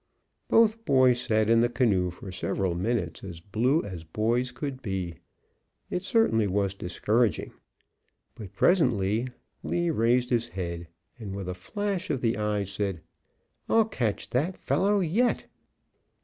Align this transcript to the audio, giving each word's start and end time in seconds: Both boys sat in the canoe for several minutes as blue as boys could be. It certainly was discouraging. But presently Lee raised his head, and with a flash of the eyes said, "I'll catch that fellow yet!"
Both 0.47 0.83
boys 0.83 1.21
sat 1.21 1.47
in 1.47 1.59
the 1.59 1.69
canoe 1.69 2.09
for 2.09 2.31
several 2.31 2.73
minutes 2.73 3.23
as 3.23 3.39
blue 3.39 3.83
as 3.83 4.03
boys 4.03 4.51
could 4.51 4.81
be. 4.81 5.17
It 5.91 6.01
certainly 6.03 6.47
was 6.47 6.73
discouraging. 6.73 7.53
But 8.33 8.51
presently 8.53 9.27
Lee 9.61 9.91
raised 9.91 10.31
his 10.31 10.47
head, 10.47 10.87
and 11.19 11.35
with 11.35 11.47
a 11.47 11.53
flash 11.53 12.09
of 12.09 12.21
the 12.21 12.35
eyes 12.35 12.71
said, 12.71 13.03
"I'll 13.69 13.85
catch 13.85 14.31
that 14.31 14.57
fellow 14.57 15.01
yet!" 15.01 15.45